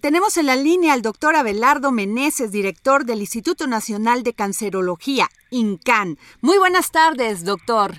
Tenemos 0.00 0.38
en 0.38 0.46
la 0.46 0.56
línea 0.56 0.94
al 0.94 1.02
doctor 1.02 1.36
Abelardo 1.36 1.92
Meneses, 1.92 2.50
director 2.50 3.04
del 3.04 3.20
Instituto 3.20 3.66
Nacional 3.66 4.22
de 4.22 4.32
Cancerología, 4.32 5.28
INCAN. 5.50 6.16
Muy 6.40 6.56
buenas 6.56 6.90
tardes, 6.90 7.44
doctor. 7.44 7.96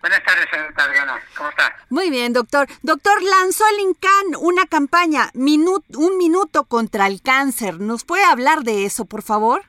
Buenas 0.00 0.22
tardes, 0.22 0.46
señorita 0.50 0.84
Adriana. 0.84 1.18
¿Cómo 1.34 1.48
está? 1.48 1.74
Muy 1.88 2.10
bien, 2.10 2.34
doctor. 2.34 2.68
Doctor, 2.82 3.22
lanzó 3.22 3.64
el 3.72 3.80
INCAN 3.80 4.36
una 4.38 4.66
campaña, 4.66 5.30
un 5.34 6.18
minuto 6.18 6.64
contra 6.64 7.06
el 7.06 7.22
cáncer. 7.22 7.80
¿Nos 7.80 8.04
puede 8.04 8.24
hablar 8.24 8.60
de 8.60 8.84
eso, 8.84 9.06
por 9.06 9.22
favor? 9.22 9.64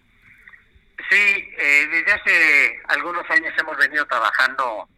Sí, 1.10 1.16
eh, 1.16 1.88
desde 1.90 2.12
hace 2.12 2.82
algunos 2.90 3.24
años 3.30 3.54
hemos 3.58 3.78
venido 3.78 4.06
trabajando 4.08 4.90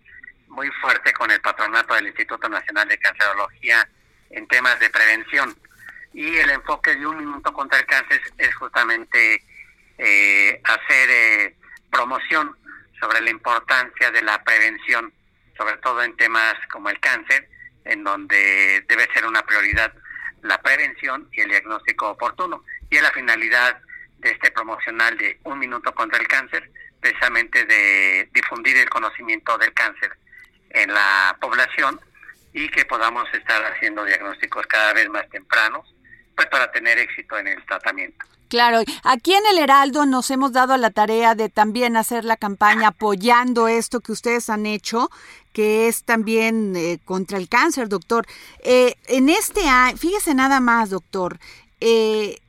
muy 0.48 0.72
fuerte 0.82 1.14
con 1.14 1.30
el 1.30 1.40
patronato 1.40 1.94
del 1.94 2.08
Instituto 2.08 2.50
Nacional 2.50 2.88
de 2.88 2.98
Cancerología 2.98 3.88
en 4.32 4.48
temas 4.48 4.80
de 4.80 4.90
prevención. 4.90 5.56
Y 6.14 6.38
el 6.38 6.50
enfoque 6.50 6.96
de 6.96 7.06
un 7.06 7.18
minuto 7.18 7.54
contra 7.54 7.80
el 7.80 7.86
cáncer 7.86 8.22
es 8.38 8.56
justamente 8.56 9.44
eh, 9.98 10.62
hacer 10.64 11.10
eh, 11.10 11.56
promoción 11.92 12.56
sobre 13.00 13.22
la 13.22 13.30
importancia 13.30 14.12
de 14.12 14.22
la 14.22 14.44
prevención, 14.44 15.14
sobre 15.58 15.78
todo 15.78 16.04
en 16.04 16.16
temas 16.16 16.56
como 16.72 16.90
el 16.90 17.00
cáncer, 17.00 17.48
en 17.86 18.04
donde 18.04 18.84
debe 18.88 19.08
ser 19.14 19.26
una 19.26 19.44
prioridad 19.44 19.94
la 20.44 20.62
prevención 20.62 21.28
y 21.32 21.42
el 21.42 21.50
diagnóstico 21.50 22.10
oportuno. 22.10 22.64
Y 22.90 22.98
es 22.98 23.02
la 23.02 23.12
finalidad 23.12 23.80
de 24.20 24.32
este 24.32 24.52
promocional 24.52 25.18
de 25.18 25.40
Un 25.44 25.60
Minuto 25.60 25.94
contra 25.94 26.20
el 26.20 26.28
Cáncer, 26.28 26.72
precisamente 27.00 27.66
de 27.66 28.30
difundir 28.34 28.78
el 28.78 28.90
conocimiento 28.90 29.58
del 29.58 29.74
cáncer 29.74 30.18
en 30.72 30.92
la 30.94 31.38
población 31.40 32.00
y 32.54 32.70
que 32.70 32.86
podamos 32.86 33.32
estar 33.34 33.64
haciendo 33.66 34.04
diagnósticos 34.04 34.66
cada 34.66 34.94
vez 34.94 35.08
más 35.10 35.30
tempranos, 35.30 35.94
pues 36.38 36.48
para 36.48 36.72
tener 36.72 36.98
éxito 37.00 37.38
en 37.38 37.48
el 37.48 37.66
tratamiento. 37.66 38.26
Claro, 38.48 38.80
aquí 39.04 39.34
en 39.34 39.46
el 39.52 39.60
Heraldo 39.60 40.06
nos 40.06 40.32
hemos 40.32 40.54
dado 40.54 40.78
la 40.78 40.92
tarea 40.92 41.36
de 41.36 41.50
también 41.50 41.98
hacer 41.98 42.24
la 42.24 42.38
campaña 42.38 42.90
apoyando 42.90 43.68
esto 43.68 44.00
que 44.00 44.14
ustedes 44.14 44.50
han 44.50 44.66
hecho, 44.66 45.10
que 45.52 45.90
es 45.90 46.04
también 46.04 46.76
eh, 46.78 47.00
contra 47.04 47.40
el 47.40 47.50
cáncer, 47.50 47.90
doctor. 47.90 48.26
Eh, 48.60 48.96
en 49.08 49.28
este 49.28 49.68
año, 49.68 49.98
fíjese 49.98 50.34
nada 50.34 50.62
más, 50.62 50.92
doctor, 50.92 51.40
eh, 51.82 52.40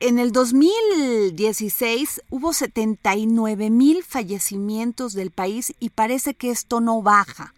en 0.00 0.18
el 0.18 0.32
2016 0.32 2.22
hubo 2.30 2.52
79 2.52 3.70
mil 3.70 4.02
fallecimientos 4.02 5.12
del 5.12 5.30
país 5.30 5.72
y 5.78 5.90
parece 5.90 6.34
que 6.34 6.50
esto 6.50 6.80
no 6.80 7.00
baja. 7.00 7.54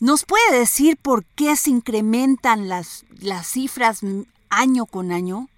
¿Nos 0.00 0.24
puede 0.24 0.58
decir 0.58 0.96
por 0.96 1.24
qué 1.36 1.54
se 1.54 1.70
incrementan 1.70 2.68
las, 2.68 3.04
las 3.20 3.46
cifras 3.46 4.00
año 4.50 4.86
con 4.86 5.12
año? 5.12 5.48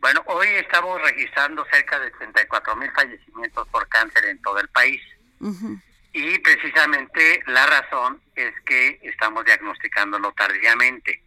Bueno, 0.00 0.22
hoy 0.26 0.48
estamos 0.48 1.00
registrando 1.02 1.66
cerca 1.72 1.98
de 1.98 2.10
34 2.12 2.76
mil 2.76 2.90
fallecimientos 2.92 3.66
por 3.68 3.88
cáncer 3.88 4.26
en 4.26 4.40
todo 4.42 4.60
el 4.60 4.68
país. 4.68 5.02
Y 6.12 6.38
precisamente 6.38 7.42
la 7.46 7.66
razón 7.66 8.20
es 8.34 8.54
que 8.64 9.00
estamos 9.02 9.44
diagnosticándolo 9.44 10.32
tardíamente. 10.32 11.22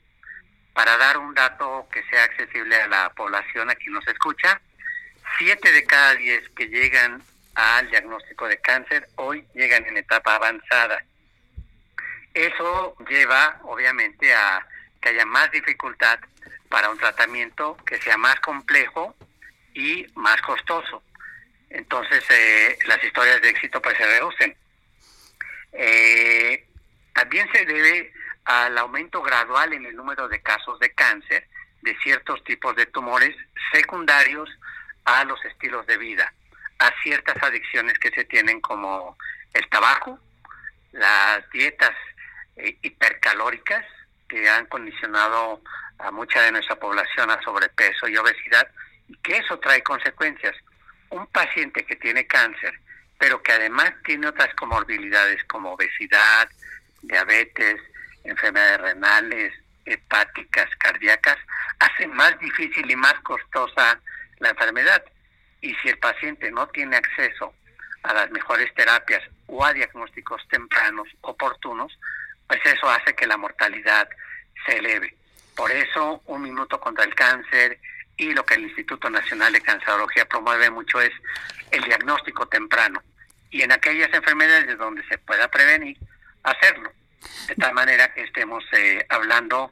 Para 0.74 0.98
dar 0.98 1.18
un 1.18 1.34
dato 1.34 1.88
que 1.92 2.04
sea 2.10 2.24
accesible 2.24 2.76
a 2.82 2.88
la 2.88 3.10
población 3.14 3.70
a 3.70 3.76
quien 3.76 3.94
nos 3.94 4.08
escucha, 4.08 4.62
siete 5.38 5.72
de 5.72 5.84
cada 5.84 6.16
diez 6.16 6.48
que 6.50 6.68
llegan 6.68 7.22
al 7.56 7.90
diagnóstico 7.90 8.48
de 8.48 8.60
cáncer 8.62 9.10
hoy 9.16 9.46
llegan 9.54 9.86
en 9.86 9.98
etapa 9.98 10.36
avanzada. 10.36 11.04
Eso 12.34 12.96
lleva, 13.10 13.60
obviamente, 13.64 14.34
a 14.34 14.66
que 15.02 15.10
haya 15.10 15.26
más 15.26 15.52
dificultad 15.52 16.20
para 16.70 16.90
un 16.90 16.98
tratamiento 16.98 17.76
que 17.86 18.00
sea 18.02 18.18
más 18.18 18.40
complejo 18.40 19.16
y 19.74 20.06
más 20.16 20.42
costoso. 20.42 21.04
Entonces, 21.70 22.24
eh, 22.30 22.78
las 22.88 23.04
historias 23.04 23.42
de 23.42 23.50
éxito 23.50 23.82
pues 23.82 23.98
se 23.98 24.06
reducen. 24.06 24.56
Eh, 25.74 26.68
también 27.14 27.48
se 27.52 27.66
debe 27.66 28.14
al 28.46 28.78
aumento 28.78 29.22
gradual 29.22 29.74
en 29.74 29.86
el 29.86 29.96
número 29.96 30.28
de 30.28 30.42
casos 30.42 30.80
de 30.80 30.92
cáncer 30.94 31.48
de 31.82 31.98
ciertos 32.00 32.44
tipos 32.44 32.76
de 32.76 32.86
tumores 32.88 33.36
secundarios 33.72 34.50
a 35.06 35.24
los 35.24 35.44
estilos 35.46 35.86
de 35.88 35.98
vida, 35.98 36.34
a 36.80 36.92
ciertas 37.04 37.42
adicciones 37.42 37.98
que 38.00 38.10
se 38.12 38.26
tienen 38.26 38.62
como 38.62 39.18
el 39.54 39.68
tabaco, 39.70 40.20
las 40.92 41.50
dietas 41.52 41.96
eh, 42.56 42.78
hipercalóricas 42.82 43.86
que 44.28 44.50
han 44.50 44.66
condicionado 44.66 45.62
a 46.00 46.12
mucha 46.12 46.42
de 46.42 46.52
nuestra 46.52 46.76
población 46.76 47.30
a 47.30 47.42
sobrepeso 47.42 48.08
y 48.08 48.18
obesidad, 48.18 48.68
y 49.08 49.16
que 49.18 49.38
eso 49.38 49.60
trae 49.60 49.82
consecuencias. 49.84 50.56
Un 51.10 51.28
paciente 51.28 51.86
que 51.86 51.96
tiene 51.96 52.26
cáncer, 52.26 52.80
pero 53.18 53.42
que 53.42 53.52
además 53.52 53.92
tiene 54.06 54.28
otras 54.28 54.54
comorbilidades 54.56 55.44
como 55.46 55.74
obesidad, 55.74 56.50
diabetes, 57.02 57.82
enfermedades 58.24 58.82
renales, 58.82 59.54
hepáticas, 59.86 60.70
cardíacas, 60.78 61.38
hace 61.80 62.08
más 62.08 62.38
difícil 62.40 62.90
y 62.90 62.96
más 62.96 63.16
costosa 63.22 64.00
la 64.40 64.50
enfermedad. 64.50 65.04
Y 65.62 65.74
si 65.76 65.90
el 65.90 65.98
paciente 65.98 66.52
no 66.52 66.68
tiene 66.68 66.96
acceso 66.96 67.54
a 68.04 68.14
las 68.14 68.32
mejores 68.32 68.74
terapias 68.76 69.22
o 69.48 69.66
a 69.66 69.74
diagnósticos 69.74 70.42
tempranos 70.50 71.08
oportunos, 71.22 71.98
pues 72.48 72.62
eso 72.66 72.90
hace 72.90 73.14
que 73.16 73.28
la 73.28 73.38
mortalidad 73.38 74.08
se 74.66 74.78
eleve. 74.78 75.19
Por 75.60 75.74
eso, 75.74 76.22
un 76.28 76.42
minuto 76.42 76.80
contra 76.80 77.04
el 77.04 77.14
cáncer 77.14 77.82
y 78.16 78.32
lo 78.32 78.46
que 78.46 78.54
el 78.54 78.64
Instituto 78.64 79.10
Nacional 79.10 79.52
de 79.52 79.60
Cancerología 79.60 80.24
promueve 80.24 80.70
mucho 80.70 81.02
es 81.02 81.12
el 81.72 81.84
diagnóstico 81.84 82.48
temprano. 82.48 83.04
Y 83.52 83.62
en 83.64 83.74
aquellas 83.74 84.08
enfermedades 84.14 84.78
donde 84.78 85.06
se 85.10 85.18
pueda 85.18 85.50
prevenir, 85.50 85.98
hacerlo 86.44 86.90
de 87.50 87.56
tal 87.56 87.74
manera 87.74 88.14
que 88.14 88.22
estemos 88.22 88.64
eh, 88.72 89.06
hablando 89.10 89.70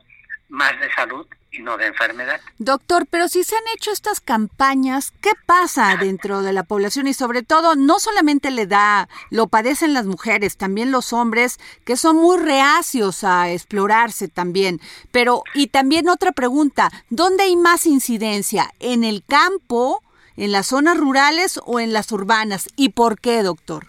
más 0.49 0.79
de 0.79 0.93
salud 0.93 1.27
y 1.51 1.59
no 1.59 1.77
de 1.77 1.87
enfermedad. 1.87 2.39
Doctor, 2.57 3.05
pero 3.09 3.27
si 3.27 3.43
se 3.43 3.55
han 3.55 3.63
hecho 3.73 3.91
estas 3.91 4.19
campañas, 4.19 5.11
¿qué 5.21 5.31
pasa 5.45 5.95
dentro 5.97 6.41
de 6.41 6.53
la 6.53 6.63
población? 6.63 7.07
Y 7.07 7.13
sobre 7.13 7.43
todo, 7.43 7.75
no 7.75 7.99
solamente 7.99 8.51
le 8.51 8.67
da, 8.67 9.09
lo 9.29 9.47
padecen 9.47 9.93
las 9.93 10.05
mujeres, 10.05 10.57
también 10.57 10.91
los 10.91 11.13
hombres, 11.13 11.57
que 11.85 11.97
son 11.97 12.17
muy 12.17 12.37
reacios 12.37 13.23
a 13.23 13.49
explorarse 13.49 14.27
también. 14.27 14.79
Pero, 15.11 15.43
y 15.53 15.67
también 15.67 16.09
otra 16.09 16.31
pregunta, 16.31 16.89
¿dónde 17.09 17.43
hay 17.43 17.55
más 17.55 17.85
incidencia? 17.85 18.71
¿En 18.79 19.03
el 19.03 19.23
campo, 19.25 20.03
en 20.35 20.51
las 20.51 20.67
zonas 20.67 20.97
rurales 20.97 21.59
o 21.65 21.79
en 21.79 21.93
las 21.93 22.11
urbanas? 22.11 22.69
¿Y 22.75 22.89
por 22.89 23.19
qué, 23.19 23.43
doctor? 23.43 23.87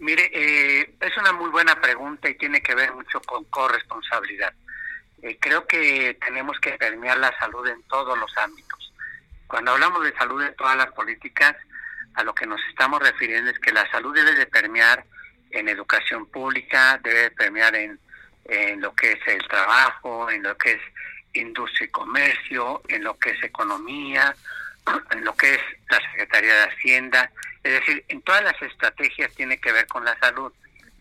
Mire, 0.00 0.30
eh, 0.32 0.94
es 1.00 1.16
una 1.16 1.32
muy 1.32 1.50
buena 1.50 1.80
pregunta 1.80 2.28
y 2.28 2.36
tiene 2.36 2.60
que 2.60 2.74
ver 2.74 2.92
mucho 2.92 3.20
con 3.22 3.44
corresponsabilidad. 3.44 4.52
Eh, 5.22 5.38
creo 5.40 5.66
que 5.66 6.18
tenemos 6.24 6.58
que 6.60 6.72
permear 6.72 7.18
la 7.18 7.36
salud 7.38 7.66
en 7.66 7.82
todos 7.84 8.18
los 8.18 8.36
ámbitos. 8.38 8.92
Cuando 9.46 9.72
hablamos 9.72 10.04
de 10.04 10.12
salud 10.16 10.42
en 10.42 10.54
todas 10.56 10.76
las 10.76 10.92
políticas, 10.92 11.56
a 12.14 12.24
lo 12.24 12.34
que 12.34 12.46
nos 12.46 12.60
estamos 12.68 13.00
refiriendo 13.00 13.50
es 13.50 13.58
que 13.58 13.72
la 13.72 13.88
salud 13.90 14.14
debe 14.14 14.34
de 14.34 14.46
permear 14.46 15.04
en 15.50 15.68
educación 15.68 16.26
pública, 16.26 16.98
debe 17.02 17.22
de 17.22 17.30
permear 17.30 17.74
en, 17.76 17.98
en 18.44 18.80
lo 18.80 18.94
que 18.94 19.12
es 19.12 19.20
el 19.26 19.46
trabajo, 19.48 20.30
en 20.30 20.42
lo 20.42 20.56
que 20.56 20.72
es 20.72 20.80
industria 21.34 21.86
y 21.86 21.90
comercio, 21.90 22.82
en 22.88 23.04
lo 23.04 23.18
que 23.18 23.30
es 23.30 23.42
economía, 23.42 24.34
en 25.10 25.24
lo 25.24 25.36
que 25.36 25.54
es 25.54 25.60
la 25.90 26.00
Secretaría 26.10 26.54
de 26.54 26.72
Hacienda, 26.72 27.30
es 27.62 27.72
decir, 27.72 28.04
en 28.08 28.22
todas 28.22 28.42
las 28.44 28.60
estrategias 28.62 29.34
tiene 29.34 29.58
que 29.58 29.72
ver 29.72 29.86
con 29.86 30.04
la 30.04 30.16
salud. 30.20 30.52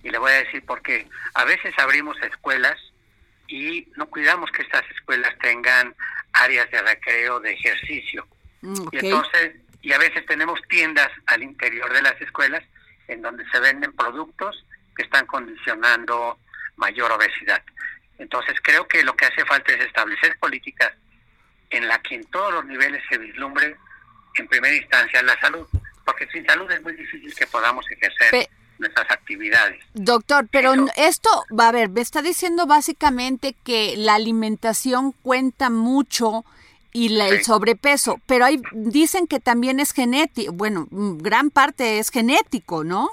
Y 0.04 0.10
le 0.10 0.18
voy 0.18 0.32
a 0.32 0.44
decir 0.44 0.64
porque 0.66 1.08
a 1.36 1.46
veces 1.46 1.74
abrimos 1.78 2.20
escuelas 2.22 2.78
y 3.48 3.88
no 3.96 4.08
cuidamos 4.08 4.52
que 4.52 4.64
estas 4.64 4.84
escuelas 4.92 5.38
tengan 5.40 5.96
áreas 6.34 6.70
de 6.72 6.82
recreo, 6.82 7.40
de 7.40 7.52
ejercicio. 7.52 8.28
Mm, 8.62 8.88
y 8.92 8.98
entonces, 9.06 9.56
y 9.82 9.94
a 9.94 9.98
veces 9.98 10.26
tenemos 10.26 10.60
tiendas 10.68 11.10
al 11.28 11.44
interior 11.44 11.92
de 11.94 12.02
las 12.02 12.20
escuelas 12.22 12.64
en 13.08 13.22
donde 13.22 13.46
se 13.52 13.60
venden 13.60 13.94
productos 13.94 14.66
que 14.96 15.04
están 15.04 15.26
condicionando 15.26 16.40
mayor 16.78 17.12
obesidad. 17.12 17.62
Entonces 18.18 18.56
creo 18.64 18.88
que 18.88 19.04
lo 19.04 19.16
que 19.16 19.26
hace 19.26 19.46
falta 19.46 19.74
es 19.74 19.86
establecer 19.86 20.38
políticas 20.40 20.92
en 21.70 21.88
la 21.88 22.00
que 22.02 22.16
en 22.16 22.24
todos 22.26 22.54
los 22.54 22.66
niveles 22.66 23.04
se 23.10 23.18
vislumbre 23.18 23.76
en 24.36 24.48
primera 24.48 24.76
instancia 24.76 25.22
la 25.24 25.40
salud, 25.40 25.68
porque 26.06 26.28
sin 26.28 26.46
salud 26.46 26.70
es 26.72 26.82
muy 26.82 26.94
difícil 26.94 27.34
que 27.34 27.48
podamos 27.48 27.86
ejercer 27.92 28.48
nuestras 28.80 29.10
actividades. 29.10 29.84
Doctor, 29.94 30.48
pero 30.52 30.74
esto, 30.96 31.30
va 31.58 31.70
a 31.70 31.72
ver, 31.72 31.90
me 31.90 32.02
está 32.02 32.22
diciendo 32.22 32.66
básicamente 32.66 33.56
que 33.64 33.96
la 33.98 34.16
alimentación 34.16 35.14
cuenta 35.22 35.70
mucho 35.70 36.46
y 36.92 37.20
el 37.20 37.44
sobrepeso, 37.44 38.22
pero 38.26 38.46
hay, 38.46 38.62
dicen 38.72 39.28
que 39.28 39.42
también 39.42 39.82
es 39.82 39.92
genético, 39.92 40.54
bueno, 40.54 40.88
gran 40.92 41.50
parte 41.50 42.00
es 42.00 42.10
genético, 42.10 42.86
¿no? 42.86 43.10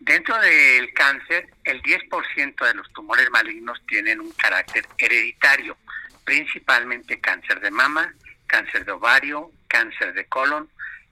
Dentro 0.00 0.36
del 0.40 0.92
cáncer, 0.94 1.48
el 1.64 1.82
10% 1.82 2.66
de 2.66 2.74
los 2.74 2.90
tumores 2.92 3.30
malignos 3.30 3.80
tienen 3.86 4.20
un 4.20 4.32
carácter 4.32 4.86
hereditario, 4.98 5.76
principalmente 6.24 7.20
cáncer 7.20 7.60
de 7.60 7.70
mama, 7.70 8.14
cáncer 8.46 8.84
de 8.84 8.92
ovario, 8.92 9.52
cáncer 9.68 10.12
de 10.14 10.24
colon, 10.24 10.68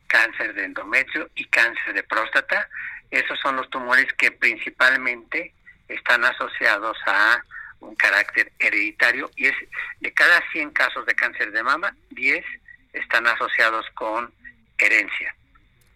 cáncer 0.06 0.55
de 0.55 0.65
endometrio 0.65 1.31
y 1.37 1.44
cáncer 1.44 1.94
de 1.94 2.03
próstata. 2.03 2.69
Esos 3.11 3.39
son 3.41 3.57
los 3.57 3.69
tumores 3.71 4.12
que 4.15 4.31
principalmente 4.31 5.55
están 5.89 6.25
asociados 6.25 6.97
a 7.07 7.45
un 7.81 7.95
carácter 7.97 8.53
hereditario 8.59 9.31
y 9.37 9.47
es 9.47 9.55
de 10.01 10.12
cada 10.12 10.43
100 10.53 10.71
casos 10.71 11.07
de 11.07 11.15
cáncer 11.15 11.51
de 11.51 11.62
mama, 11.62 11.95
10 12.11 12.45
están 12.93 13.27
asociados 13.27 13.87
con 13.95 14.33
herencia, 14.79 15.35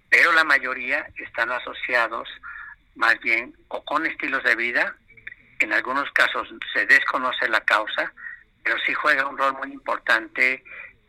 pero 0.08 0.32
la 0.32 0.44
mayoría 0.44 1.06
están 1.16 1.50
asociados 1.50 2.28
más 2.94 3.18
bien 3.20 3.54
o 3.68 3.84
con 3.84 4.06
estilos 4.06 4.42
de 4.44 4.56
vida, 4.56 4.96
en 5.58 5.72
algunos 5.72 6.10
casos 6.12 6.48
se 6.72 6.86
desconoce 6.86 7.48
la 7.48 7.60
causa, 7.60 8.12
pero 8.62 8.76
sí 8.86 8.94
juega 8.94 9.26
un 9.26 9.38
rol 9.38 9.54
muy 9.54 9.72
importante 9.72 10.62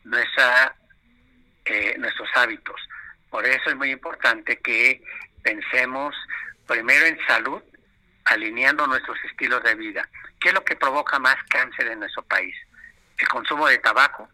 nuestra, 0.03 0.75
eh, 1.65 1.95
nuestros 1.97 2.29
hábitos. 2.35 2.79
Por 3.29 3.45
eso 3.45 3.69
es 3.69 3.75
muy 3.75 3.91
importante 3.91 4.57
que 4.59 5.01
pensemos 5.45 6.15
primero 6.65 7.05
en 7.05 7.17
salud, 7.27 7.61
alineando 8.25 8.87
nuestros 8.87 9.17
estilos 9.29 9.63
de 9.63 9.75
vida. 9.75 10.09
¿Qué 10.41 10.49
es 10.49 10.55
lo 10.55 10.65
que 10.65 10.75
provoca 10.75 11.19
más 11.19 11.35
cáncer 11.49 11.87
en 11.87 11.99
nuestro 11.99 12.23
país? 12.23 12.55
El 13.19 13.27
consumo 13.27 13.67
de 13.67 13.77
tabaco, 13.77 14.27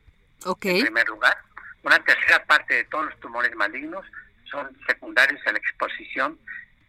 en 0.45 0.81
primer 0.81 1.07
lugar. 1.09 1.37
Una 1.83 1.99
tercera 1.99 2.43
parte 2.45 2.75
de 2.75 2.83
todos 2.85 3.05
los 3.05 3.19
tumores 3.19 3.53
malignos 3.55 4.05
son 4.49 4.75
secundarios 4.87 5.41
a 5.45 5.51
la 5.51 5.57
exposición 5.57 6.39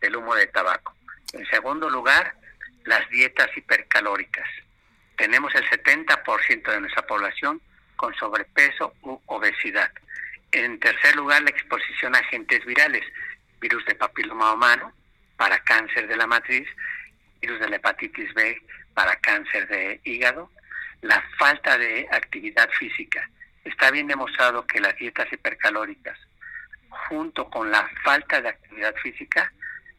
del 0.00 0.16
humo 0.16 0.34
de 0.36 0.46
tabaco. 0.46 0.94
En 1.32 1.44
segundo 1.46 1.90
lugar, 1.90 2.34
las 2.84 3.08
dietas 3.10 3.48
hipercalóricas. 3.56 4.48
Tenemos 5.16 5.52
el 5.56 5.68
70% 5.68 6.70
de 6.70 6.80
nuestra 6.80 7.06
población 7.06 7.60
con 7.96 8.14
sobrepeso 8.14 8.94
u 9.02 9.20
obesidad. 9.26 9.90
En 10.52 10.78
tercer 10.78 11.16
lugar, 11.16 11.42
la 11.42 11.50
exposición 11.50 12.14
a 12.14 12.18
agentes 12.18 12.64
virales, 12.64 13.04
virus 13.62 13.84
de 13.86 13.94
papiloma 13.94 14.52
humano 14.52 14.92
para 15.36 15.58
cáncer 15.60 16.08
de 16.08 16.16
la 16.16 16.26
matriz, 16.26 16.68
virus 17.40 17.60
de 17.60 17.70
la 17.70 17.76
hepatitis 17.76 18.34
B 18.34 18.60
para 18.92 19.16
cáncer 19.16 19.66
de 19.68 20.00
hígado, 20.04 20.50
la 21.00 21.22
falta 21.38 21.78
de 21.78 22.06
actividad 22.10 22.68
física. 22.78 23.30
Está 23.64 23.90
bien 23.90 24.08
demostrado 24.08 24.66
que 24.66 24.80
las 24.80 24.96
dietas 24.96 25.32
hipercalóricas, 25.32 26.18
junto 27.08 27.48
con 27.48 27.70
la 27.70 27.88
falta 28.04 28.42
de 28.42 28.50
actividad 28.50 28.94
física, 28.96 29.50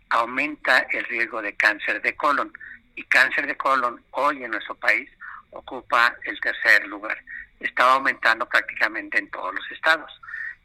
aumenta 0.09 0.85
el 0.91 1.05
riesgo 1.05 1.41
de 1.41 1.55
cáncer 1.55 2.01
de 2.01 2.15
colon. 2.15 2.53
Y 2.95 3.03
cáncer 3.05 3.47
de 3.47 3.57
colon 3.57 4.03
hoy 4.11 4.43
en 4.43 4.51
nuestro 4.51 4.75
país 4.75 5.09
ocupa 5.51 6.15
el 6.25 6.39
tercer 6.39 6.85
lugar. 6.85 7.17
Está 7.59 7.93
aumentando 7.93 8.47
prácticamente 8.47 9.17
en 9.17 9.31
todos 9.31 9.55
los 9.55 9.71
estados. 9.71 10.11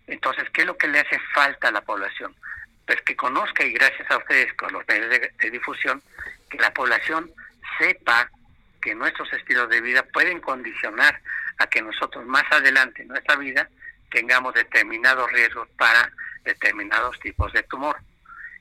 Entonces, 0.07 0.51
¿qué 0.51 0.63
es 0.63 0.67
lo 0.67 0.77
que 0.77 0.89
le 0.89 1.01
hace 1.01 1.19
falta 1.33 1.69
a 1.69 1.73
la 1.73 1.81
población? 1.81 2.35
Pues 2.89 3.03
que 3.03 3.15
conozca, 3.15 3.63
y 3.67 3.73
gracias 3.75 4.11
a 4.11 4.17
ustedes 4.17 4.51
con 4.55 4.73
los 4.73 4.83
medios 4.89 5.11
de, 5.11 5.51
difusión, 5.51 6.03
que 6.49 6.57
la 6.57 6.73
población 6.73 7.31
sepa 7.79 8.31
que 8.81 8.95
nuestros 8.95 9.31
estilos 9.35 9.69
de 9.69 9.83
vida 9.83 10.03
pueden 10.05 10.41
condicionar 10.41 11.21
a 11.59 11.67
que 11.67 11.83
nosotros 11.83 12.25
más 12.25 12.45
adelante 12.51 13.03
en 13.03 13.09
nuestra 13.09 13.37
vida 13.37 13.69
tengamos 14.11 14.55
determinados 14.55 15.31
riesgos 15.33 15.69
para 15.77 16.11
determinados 16.45 17.21
tipos 17.21 17.53
de 17.53 17.63
tumor. 17.65 17.95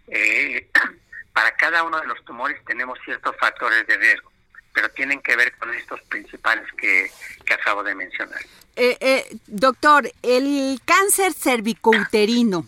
Eh, 0.09 0.69
para 1.33 1.56
cada 1.56 1.83
uno 1.83 1.97
de 2.01 2.07
los 2.07 2.21
tumores 2.25 2.62
tenemos 2.65 3.00
ciertos 3.06 3.33
factores 3.38 3.88
de 3.88 3.95
riesgo, 3.95 4.29
pero 4.74 4.89
tienen 4.89 5.21
que 5.21 5.38
ver 5.38 5.56
con 5.56 5.74
estos 5.74 6.01
principales 6.01 6.68
que, 6.74 7.09
acabo 7.53 7.81
de 7.81 7.95
mencionar. 7.95 8.41
Eh, 8.75 8.97
eh, 9.00 9.38
doctor, 9.47 10.12
el 10.21 10.81
cáncer 10.83 11.31
cervicouterino, 11.31 12.68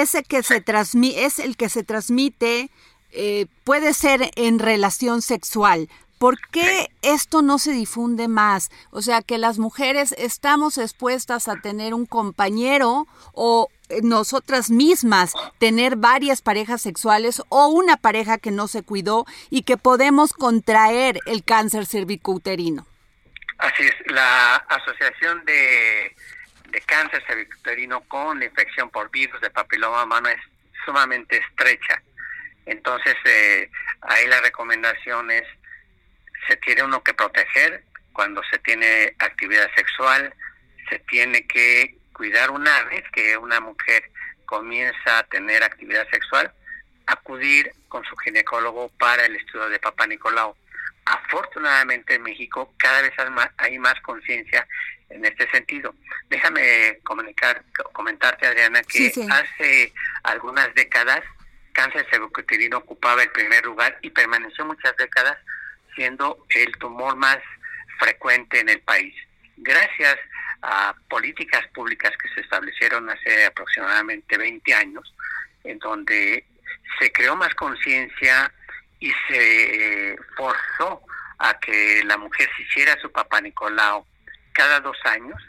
ese 0.00 0.22
que 0.22 0.42
se 0.42 0.60
transmite, 0.60 1.24
es 1.24 1.38
el 1.38 1.56
que 1.56 1.68
se 1.68 1.82
transmite, 1.82 2.70
puede 3.64 3.94
ser 3.94 4.30
en 4.36 4.58
relación 4.58 5.22
sexual. 5.22 5.88
¿Por 6.18 6.38
qué 6.50 6.88
esto 7.02 7.42
no 7.42 7.58
se 7.58 7.72
difunde 7.72 8.26
más? 8.26 8.70
O 8.90 9.02
sea, 9.02 9.20
que 9.20 9.36
las 9.36 9.58
mujeres 9.58 10.14
estamos 10.16 10.78
expuestas 10.78 11.46
a 11.46 11.56
tener 11.56 11.92
un 11.92 12.06
compañero 12.06 13.06
o 13.34 13.68
nosotras 14.02 14.70
mismas 14.70 15.34
tener 15.58 15.96
varias 15.96 16.40
parejas 16.40 16.80
sexuales 16.80 17.42
o 17.50 17.68
una 17.68 17.98
pareja 17.98 18.38
que 18.38 18.50
no 18.50 18.66
se 18.66 18.82
cuidó 18.82 19.26
y 19.50 19.62
que 19.62 19.76
podemos 19.76 20.32
contraer 20.32 21.20
el 21.26 21.44
cáncer 21.44 21.84
cervicouterino. 21.84 22.86
Así 23.58 23.84
es, 23.84 23.94
la 24.06 24.56
asociación 24.56 25.44
de, 25.44 26.16
de 26.68 26.80
cáncer 26.82 27.22
cervicouterino 27.26 28.00
con 28.02 28.38
la 28.38 28.46
infección 28.46 28.90
por 28.90 29.10
virus 29.10 29.40
de 29.40 29.50
papiloma 29.50 30.04
humano 30.04 30.28
es 30.28 30.40
sumamente 30.84 31.38
estrecha. 31.38 32.02
Entonces, 32.66 33.14
eh, 33.24 33.70
ahí 34.02 34.26
la 34.26 34.40
recomendación 34.40 35.30
es 35.30 35.44
se 36.48 36.56
tiene 36.56 36.82
uno 36.82 37.02
que 37.02 37.14
proteger 37.14 37.82
cuando 38.12 38.42
se 38.50 38.58
tiene 38.58 39.14
actividad 39.18 39.68
sexual, 39.74 40.32
se 40.88 40.98
tiene 41.00 41.46
que 41.46 41.96
cuidar 42.12 42.50
una 42.50 42.82
vez 42.84 43.04
que 43.12 43.36
una 43.36 43.60
mujer 43.60 44.10
comienza 44.46 45.18
a 45.18 45.24
tener 45.24 45.62
actividad 45.62 46.08
sexual, 46.10 46.52
acudir 47.06 47.72
con 47.88 48.04
su 48.04 48.16
ginecólogo 48.16 48.88
para 48.98 49.26
el 49.26 49.36
estudio 49.36 49.68
de 49.68 49.78
Papá 49.78 50.06
Nicolau. 50.06 50.56
Afortunadamente 51.04 52.14
en 52.14 52.22
México 52.22 52.72
cada 52.78 53.02
vez 53.02 53.12
hay 53.58 53.78
más, 53.78 54.00
conciencia 54.00 54.66
en 55.10 55.24
este 55.24 55.48
sentido. 55.50 55.94
Déjame 56.28 56.98
comunicar, 57.04 57.62
comentarte, 57.92 58.46
Adriana, 58.46 58.82
que 58.82 59.12
hace 59.30 59.92
algunas 60.22 60.74
décadas 60.74 61.22
cáncer 61.72 62.06
cervicuterino 62.10 62.78
ocupaba 62.78 63.22
el 63.22 63.30
primer 63.30 63.64
lugar 63.66 63.98
y 64.00 64.10
permaneció 64.10 64.64
muchas 64.64 64.96
décadas 64.96 65.36
siendo 65.94 66.46
el 66.48 66.72
tumor 66.78 67.16
más 67.16 67.38
frecuente 67.98 68.60
en 68.60 68.70
el 68.70 68.80
país. 68.80 69.14
Gracias 69.58 70.16
a 70.62 70.94
políticas 71.08 71.66
públicas 71.74 72.12
que 72.16 72.28
se 72.30 72.40
establecieron 72.40 73.08
hace 73.10 73.44
aproximadamente 73.44 74.38
20 74.38 74.74
años, 74.74 75.14
en 75.64 75.78
donde 75.78 76.46
se 76.98 77.12
creó 77.12 77.36
más 77.36 77.54
conciencia 77.54 78.50
y 78.98 79.12
se 79.28 80.16
forzó 80.36 81.02
a 81.38 81.58
que 81.60 82.02
la 82.04 82.16
mujer 82.16 82.48
se 82.56 82.62
hiciera 82.62 82.98
su 83.00 83.12
papá 83.12 83.40
Nicolau 83.42 84.06
cada 84.56 84.80
dos 84.80 84.96
años, 85.04 85.40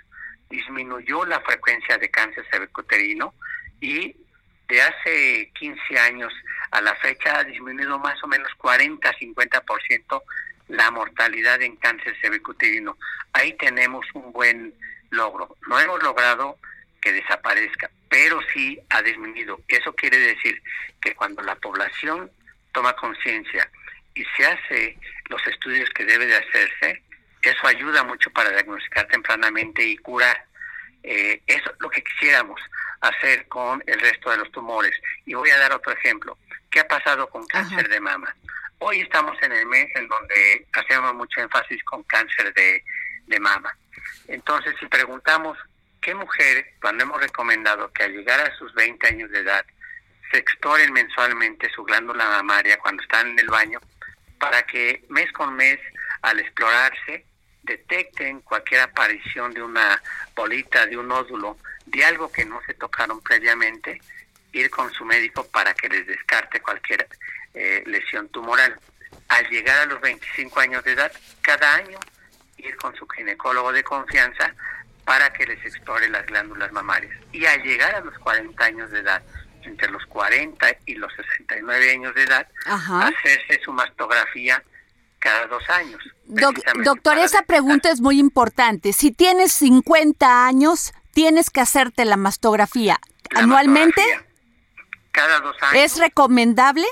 disminuyó 0.49 1.25
la 1.25 1.39
frecuencia 1.41 1.97
de 1.97 2.09
cáncer 2.09 2.45
cervicuterino 2.51 3.33
y 3.79 4.15
de 4.67 4.81
hace 4.81 5.51
15 5.57 5.99
años 5.99 6.33
a 6.71 6.81
la 6.81 6.93
fecha 6.95 7.39
ha 7.39 7.43
disminuido 7.45 7.97
más 7.99 8.21
o 8.23 8.27
menos 8.27 8.49
40-50% 8.59 10.21
la 10.67 10.91
mortalidad 10.91 11.61
en 11.61 11.77
cáncer 11.77 12.15
cervicuterino. 12.21 12.97
Ahí 13.31 13.53
tenemos 13.53 14.05
un 14.13 14.33
buen 14.33 14.73
logro. 15.11 15.55
No 15.67 15.79
hemos 15.79 16.03
logrado 16.03 16.57
que 16.99 17.13
desaparezca, 17.13 17.89
pero 18.09 18.41
sí 18.53 18.77
ha 18.89 19.01
disminuido. 19.01 19.61
Eso 19.69 19.93
quiere 19.95 20.17
decir 20.17 20.61
que 21.01 21.15
cuando 21.15 21.41
la 21.43 21.55
población 21.55 22.29
toma 22.73 22.93
conciencia 22.93 23.69
y 24.13 24.25
se 24.35 24.45
hace 24.45 24.97
los 25.29 25.45
estudios 25.47 25.89
que 25.91 26.03
debe 26.03 26.25
de 26.25 26.35
hacerse, 26.35 27.03
eso 27.47 27.67
ayuda 27.67 28.03
mucho 28.03 28.29
para 28.31 28.49
diagnosticar 28.51 29.07
tempranamente 29.07 29.83
y 29.83 29.97
curar. 29.97 30.45
Eh, 31.03 31.41
eso 31.47 31.71
es 31.71 31.79
lo 31.79 31.89
que 31.89 32.03
quisiéramos 32.03 32.59
hacer 33.01 33.47
con 33.47 33.83
el 33.85 33.99
resto 33.99 34.31
de 34.31 34.37
los 34.37 34.51
tumores. 34.51 34.93
Y 35.25 35.33
voy 35.33 35.49
a 35.49 35.57
dar 35.57 35.73
otro 35.73 35.93
ejemplo. 35.93 36.37
¿Qué 36.69 36.79
ha 36.79 36.87
pasado 36.87 37.29
con 37.29 37.45
cáncer 37.47 37.87
de 37.89 37.99
mama? 37.99 38.35
Hoy 38.79 39.01
estamos 39.01 39.37
en 39.41 39.51
el 39.51 39.65
mes 39.65 39.89
en 39.95 40.07
donde 40.07 40.67
hacemos 40.73 41.13
mucho 41.15 41.41
énfasis 41.41 41.83
con 41.83 42.03
cáncer 42.03 42.53
de, 42.53 42.83
de 43.25 43.39
mama. 43.39 43.75
Entonces, 44.27 44.75
si 44.79 44.85
preguntamos 44.87 45.57
qué 46.01 46.13
mujer, 46.13 46.73
cuando 46.81 47.03
hemos 47.03 47.21
recomendado 47.21 47.91
que 47.93 48.03
al 48.03 48.13
llegar 48.13 48.39
a 48.39 48.55
sus 48.57 48.73
20 48.73 49.07
años 49.07 49.31
de 49.31 49.39
edad 49.39 49.65
se 50.31 50.37
exploren 50.37 50.91
mensualmente 50.91 51.69
su 51.69 51.83
glándula 51.83 52.25
mamaria 52.25 52.77
cuando 52.79 53.01
están 53.01 53.27
en 53.29 53.39
el 53.39 53.47
baño, 53.47 53.79
para 54.39 54.63
que 54.63 55.03
mes 55.09 55.31
con 55.31 55.55
mes, 55.55 55.79
al 56.21 56.39
explorarse, 56.39 57.25
detecten 57.67 58.41
cualquier 58.41 58.81
aparición 58.81 59.53
de 59.53 59.61
una 59.61 60.01
bolita, 60.35 60.85
de 60.87 60.97
un 60.97 61.07
nódulo 61.07 61.57
de 61.85 62.03
algo 62.03 62.31
que 62.31 62.45
no 62.45 62.59
se 62.65 62.73
tocaron 62.73 63.21
previamente, 63.21 64.01
ir 64.53 64.69
con 64.69 64.91
su 64.91 65.05
médico 65.05 65.45
para 65.47 65.73
que 65.73 65.89
les 65.89 66.07
descarte 66.07 66.59
cualquier 66.61 67.07
eh, 67.53 67.83
lesión 67.85 68.29
tumoral. 68.29 68.79
Al 69.29 69.47
llegar 69.49 69.79
a 69.79 69.85
los 69.85 70.01
25 70.01 70.59
años 70.59 70.83
de 70.83 70.93
edad, 70.93 71.11
cada 71.41 71.75
año 71.75 71.99
ir 72.57 72.75
con 72.77 72.95
su 72.95 73.07
ginecólogo 73.07 73.71
de 73.71 73.83
confianza 73.83 74.53
para 75.05 75.31
que 75.31 75.45
les 75.45 75.63
explore 75.65 76.09
las 76.09 76.25
glándulas 76.25 76.71
mamarias. 76.71 77.15
Y 77.31 77.45
al 77.45 77.61
llegar 77.61 77.95
a 77.95 78.01
los 78.01 78.17
40 78.19 78.65
años 78.65 78.91
de 78.91 78.99
edad, 78.99 79.21
entre 79.63 79.89
los 79.89 80.05
40 80.07 80.67
y 80.85 80.95
los 80.95 81.13
69 81.13 81.91
años 81.91 82.15
de 82.15 82.23
edad, 82.23 82.47
hacerse 82.65 83.59
su 83.63 83.71
mastografía 83.71 84.63
cada 85.19 85.47
dos 85.47 85.63
años. 85.69 86.01
doctor, 86.25 87.17
esa 87.17 87.41
pregunta 87.43 87.89
es 87.89 88.01
muy 88.01 88.19
importante. 88.19 88.93
Si 88.93 89.11
tienes 89.11 89.51
50 89.53 90.45
años, 90.45 90.93
tienes 91.13 91.49
que 91.49 91.61
hacerte 91.61 92.05
la 92.05 92.17
mastografía 92.17 92.99
anualmente. 93.35 94.01
cada 95.11 95.39
dos 95.39 95.55
años. 95.61 95.83
¿Es 95.83 95.97
recomendable? 95.97 96.85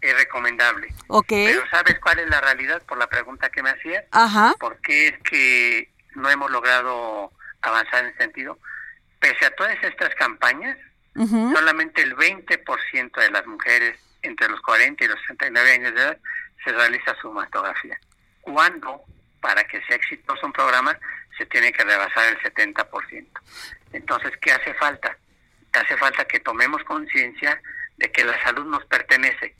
Es 0.00 0.16
recomendable. 0.16 0.94
Ok. 1.08 1.28
Pero 1.28 1.62
¿sabes 1.70 1.98
cuál 2.00 2.18
es 2.20 2.28
la 2.28 2.40
realidad 2.40 2.82
por 2.82 2.98
la 2.98 3.08
pregunta 3.08 3.50
que 3.50 3.62
me 3.62 3.70
hacías? 3.70 4.04
Ajá. 4.10 4.54
Porque 4.58 5.08
es 5.08 5.18
que 5.22 5.92
no 6.14 6.28
hemos 6.30 6.50
logrado 6.50 7.32
avanzar 7.62 8.04
en 8.04 8.10
ese 8.10 8.18
sentido. 8.18 8.58
Pese 9.20 9.46
a 9.46 9.54
todas 9.54 9.76
estas 9.82 10.14
campañas, 10.16 10.76
solamente 11.14 12.02
el 12.02 12.16
20% 12.16 13.20
de 13.20 13.30
las 13.30 13.46
mujeres 13.46 13.98
entre 14.22 14.48
los 14.48 14.60
40 14.62 15.04
y 15.04 15.08
los 15.08 15.20
69 15.20 15.72
años 15.72 15.94
de 15.94 16.00
edad 16.00 16.18
se 16.64 16.72
realiza 16.72 17.14
su 17.20 17.32
mastografía. 17.32 17.98
Cuando, 18.40 19.02
para 19.40 19.64
que 19.64 19.82
sea 19.84 19.96
exitoso 19.96 20.46
un 20.46 20.52
programa, 20.52 20.98
se 21.36 21.46
tiene 21.46 21.72
que 21.72 21.84
rebasar 21.84 22.28
el 22.28 22.38
70%. 22.40 23.26
Entonces, 23.92 24.32
¿qué 24.40 24.52
hace 24.52 24.74
falta? 24.74 25.16
Hace 25.72 25.96
falta 25.96 26.24
que 26.24 26.40
tomemos 26.40 26.82
conciencia 26.84 27.60
de 27.96 28.10
que 28.10 28.24
la 28.24 28.40
salud 28.42 28.66
nos 28.66 28.84
pertenece. 28.86 29.54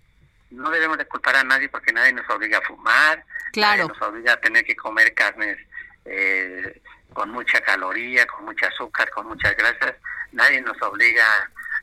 No 0.50 0.70
debemos 0.70 0.98
de 0.98 1.06
culpar 1.06 1.36
a 1.36 1.44
nadie 1.44 1.68
porque 1.68 1.92
nadie 1.92 2.12
nos 2.12 2.28
obliga 2.28 2.58
a 2.58 2.62
fumar, 2.62 3.24
claro. 3.52 3.84
nadie 3.84 3.88
nos 3.88 4.02
obliga 4.02 4.32
a 4.34 4.40
tener 4.40 4.64
que 4.64 4.76
comer 4.76 5.14
carnes 5.14 5.58
eh, 6.04 6.82
con 7.12 7.30
mucha 7.30 7.60
caloría, 7.60 8.26
con 8.26 8.44
mucha 8.44 8.66
azúcar, 8.66 9.10
con 9.10 9.26
muchas 9.26 9.56
grasas. 9.56 9.94
Nadie 10.32 10.60
nos 10.60 10.80
obliga 10.82 11.24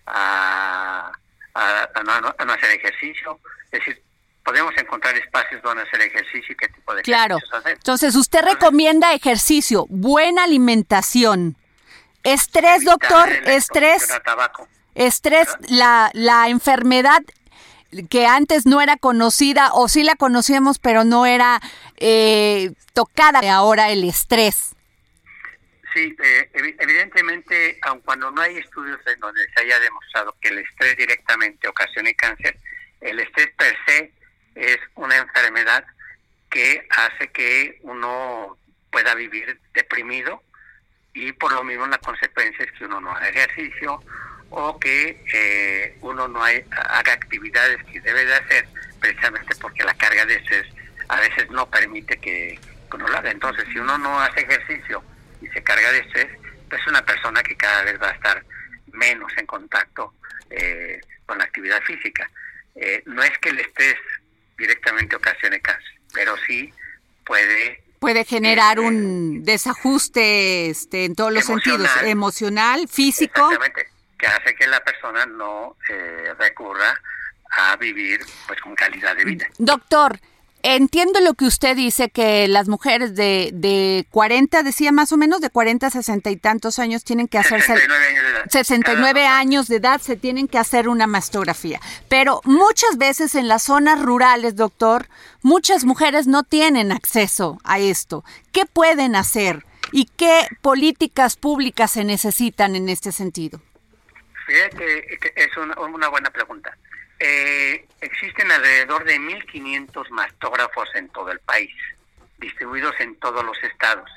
a, 0.06 1.12
a, 1.54 2.04
no, 2.46 2.54
hacer 2.54 2.72
ejercicio. 2.72 3.40
Es 3.72 3.80
decir, 3.80 4.04
podemos 4.50 4.76
encontrar 4.78 5.16
espacios 5.16 5.62
donde 5.62 5.84
hacer 5.84 6.02
ejercicio 6.02 6.54
y 6.54 6.56
qué 6.56 6.68
tipo 6.70 6.96
de 6.96 7.04
claro. 7.04 7.38
hacer. 7.52 7.74
Entonces, 7.74 8.16
usted 8.16 8.42
recomienda 8.42 9.14
ejercicio, 9.14 9.86
buena 9.90 10.44
alimentación. 10.44 11.56
Estrés, 12.24 12.84
doctor, 12.84 13.30
estrés. 13.46 14.10
Estrés, 14.96 15.48
la, 15.70 16.10
la 16.14 16.50
enfermedad 16.50 17.22
que 18.10 18.26
antes 18.26 18.66
no 18.66 18.82
era 18.82 18.98
conocida 18.98 19.72
o 19.74 19.88
sí 19.88 20.04
la 20.04 20.16
conocíamos 20.16 20.78
pero 20.78 21.04
no 21.04 21.26
era 21.26 21.60
eh, 21.98 22.72
tocada 22.94 23.40
ahora 23.54 23.92
el 23.92 24.04
estrés. 24.04 24.76
Sí, 25.94 26.16
eh, 26.24 26.50
evidentemente, 26.80 27.78
aun 27.84 28.00
cuando 28.02 28.30
no 28.32 28.42
hay 28.42 28.58
estudios 28.58 29.00
en 29.08 29.20
donde 29.20 29.42
se 29.56 29.62
haya 29.64 29.80
demostrado 29.80 30.36
que 30.42 30.50
el 30.50 30.60
estrés 30.60 30.98
directamente 30.98 31.68
ocasiona 31.68 32.12
cáncer, 32.14 32.58
el 33.02 33.20
estrés 33.20 33.50
per 33.58 33.76
se 33.86 34.20
es 34.60 34.78
una 34.96 35.18
enfermedad 35.18 35.86
que 36.50 36.88
hace 36.90 37.30
que 37.32 37.80
uno 37.84 38.58
pueda 38.92 39.14
vivir 39.16 39.60
deprimido 39.74 40.42
y 41.14 41.32
por 41.34 41.52
lo 41.54 41.64
mismo 41.64 41.86
la 41.88 41.98
consecuencia 42.00 42.66
es 42.66 42.72
que 42.74 42.86
uno 42.86 43.02
no 43.02 43.12
haga 43.12 43.30
ejercicio 43.30 44.02
o 44.50 44.80
que 44.80 45.24
eh, 45.34 45.98
uno 46.02 46.28
no 46.28 46.44
haga 46.44 47.14
actividades 47.14 47.84
que 47.86 48.02
debe 48.02 48.26
de 48.26 48.36
hacer 48.36 48.68
precisamente 49.00 49.56
porque 49.62 49.84
la 49.84 49.94
carga 49.94 50.26
de 50.26 50.36
estrés 50.36 50.68
a 51.08 51.20
veces 51.20 51.50
no 51.52 51.70
permite 51.70 52.18
que 52.18 52.60
uno 52.94 53.08
lo 53.08 53.18
haga. 53.18 53.32
Entonces, 53.32 53.66
si 53.72 53.80
uno 53.80 53.98
no 53.98 54.20
hace 54.20 54.42
ejercicio 54.42 55.04
y 55.42 55.48
se 55.48 55.64
carga 55.64 55.92
de 55.92 56.00
estrés, 56.00 56.28
pues 56.70 56.82
es 56.82 56.88
una 56.88 57.04
persona 57.04 57.42
que 57.44 57.56
cada 57.56 57.84
vez 57.84 58.02
va 58.02 58.10
a 58.10 58.14
estar 58.14 58.44
menos 58.92 59.32
en 59.38 59.46
contacto 59.46 60.14
eh, 60.50 61.00
con 61.26 61.38
la 61.38 61.44
actividad 61.44 61.82
física. 61.84 62.30
Eh, 62.76 63.04
no 63.06 63.24
es 63.24 63.38
que 63.40 63.50
el 63.50 63.60
estrés 63.60 63.96
directamente 64.58 65.16
ocasione 65.16 65.60
cáncer, 65.62 65.99
pero 66.14 66.36
sí 66.48 66.74
puede 67.26 67.84
puede 68.00 68.24
generar 68.24 68.78
eh, 68.78 68.82
un 68.82 69.44
desajuste 69.44 70.70
este, 70.70 71.06
en 71.06 71.16
todos 71.16 71.34
los 71.34 71.46
sentidos, 71.46 71.90
emocional, 72.04 72.88
físico. 72.88 73.52
Exactamente, 73.52 73.90
que 74.18 74.28
hace 74.28 74.56
que 74.56 74.68
la 74.68 74.82
persona 74.84 75.26
no 75.26 75.76
recurra 76.38 77.00
a 77.52 77.76
vivir 77.76 78.22
pues 78.48 78.62
con 78.62 78.76
calidad 78.76 79.16
de 79.16 79.26
vida. 79.26 79.48
Doctor, 79.58 80.20
Entiendo 80.62 81.22
lo 81.22 81.36
que 81.36 81.46
usted 81.46 81.76
dice, 81.76 82.10
que 82.10 82.48
las 82.50 82.68
mujeres 82.68 83.16
de, 83.16 83.52
de 83.54 84.06
40, 84.12 84.62
decía 84.64 84.92
más 84.92 85.12
o 85.14 85.18
menos, 85.18 85.40
de 85.40 85.50
40 85.50 85.88
a 85.88 85.90
60 85.90 86.30
y 86.32 86.36
tantos 86.36 86.80
años 86.80 87.04
tienen 87.06 87.28
que 87.28 87.38
hacerse... 87.38 87.74
69 87.76 88.06
años 88.06 88.24
de 88.24 88.30
edad. 88.30 88.46
69 88.50 89.26
años 89.26 89.68
de 89.68 89.76
edad 89.78 90.02
se 90.02 90.18
tienen 90.18 90.48
que 90.50 90.58
hacer 90.58 90.90
una 90.90 91.08
mastografía. 91.08 91.80
Pero 92.10 92.42
muchas 92.44 92.98
veces 92.98 93.36
en 93.36 93.48
las 93.48 93.64
zonas 93.64 94.02
rurales, 94.02 94.58
doctor, 94.58 95.08
muchas 95.42 95.86
mujeres 95.86 96.28
no 96.28 96.44
tienen 96.44 96.92
acceso 96.92 97.58
a 97.64 97.80
esto. 97.80 98.26
¿Qué 98.52 98.66
pueden 98.66 99.16
hacer? 99.16 99.64
¿Y 99.94 100.06
qué 100.18 100.48
políticas 100.62 101.38
públicas 101.38 101.92
se 101.92 102.04
necesitan 102.04 102.76
en 102.76 102.90
este 102.90 103.12
sentido? 103.14 103.62
Fíjate 104.46 105.20
es 105.36 105.58
una 105.58 106.10
buena 106.10 106.30
pregunta. 106.32 106.76
Eh, 107.20 107.86
existen 108.02 108.52
alrededor 108.52 109.04
de 109.04 109.20
1.500 109.20 110.10
mastógrafos 110.10 110.90
en 110.96 111.10
todo 111.10 111.32
el 111.32 111.40
país, 111.40 111.74
distribuidos 112.38 112.96
en 113.00 113.16
todos 113.20 113.44
los 113.44 113.62
estados. 113.64 114.10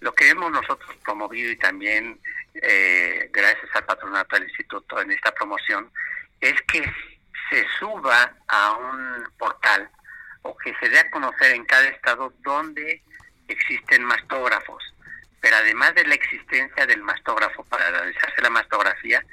Lo 0.00 0.14
que 0.14 0.28
hemos 0.28 0.50
nosotros 0.50 0.96
promovido 1.04 1.50
y 1.50 1.56
también 1.56 2.18
eh, 2.54 3.28
gracias 3.32 3.68
al 3.74 3.84
patronato 3.84 4.36
del 4.36 4.48
instituto 4.48 5.00
en 5.00 5.12
esta 5.12 5.32
promoción 5.32 5.90
es 6.40 6.60
que 6.62 6.82
se 7.50 7.66
suba 7.78 8.34
a 8.48 8.72
un 8.72 9.28
portal 9.38 9.90
o 10.42 10.56
que 10.56 10.74
se 10.80 10.88
dé 10.88 10.98
a 10.98 11.10
conocer 11.10 11.52
en 11.52 11.64
cada 11.64 11.88
estado 11.88 12.32
donde 12.40 13.02
existen 13.48 14.04
mastógrafos. 14.04 14.82
Pero 15.40 15.56
además 15.56 15.94
de 15.94 16.06
la 16.06 16.14
existencia 16.14 16.86
del 16.86 17.02
mastógrafo 17.02 17.64
para 17.64 17.90
realizarse 17.90 18.42
la 18.42 18.50
mastografía, 18.50 19.24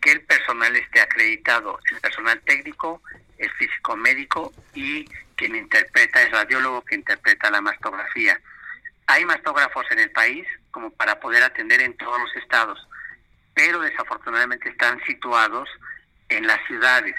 que 0.00 0.12
el 0.12 0.22
personal 0.22 0.74
esté 0.76 1.00
acreditado, 1.00 1.78
el 1.90 2.00
personal 2.00 2.40
técnico, 2.42 3.02
el 3.38 3.50
físico 3.52 3.96
médico 3.96 4.52
y 4.74 5.04
quien 5.36 5.54
interpreta, 5.56 6.22
el 6.22 6.32
radiólogo 6.32 6.84
que 6.84 6.96
interpreta 6.96 7.50
la 7.50 7.60
mastografía. 7.60 8.40
Hay 9.06 9.24
mastógrafos 9.24 9.86
en 9.90 10.00
el 10.00 10.10
país 10.10 10.46
como 10.70 10.90
para 10.90 11.18
poder 11.20 11.42
atender 11.42 11.80
en 11.80 11.96
todos 11.96 12.18
los 12.20 12.36
estados, 12.36 12.86
pero 13.54 13.80
desafortunadamente 13.80 14.68
están 14.68 15.02
situados 15.04 15.68
en 16.28 16.46
las 16.46 16.64
ciudades. 16.66 17.14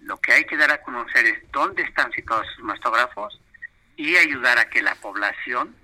Lo 0.00 0.18
que 0.20 0.32
hay 0.32 0.44
que 0.44 0.56
dar 0.56 0.70
a 0.70 0.82
conocer 0.82 1.24
es 1.26 1.38
dónde 1.50 1.82
están 1.82 2.12
situados 2.12 2.46
esos 2.52 2.64
mastógrafos 2.64 3.40
y 3.96 4.16
ayudar 4.16 4.58
a 4.58 4.68
que 4.70 4.82
la 4.82 4.94
población, 4.94 5.74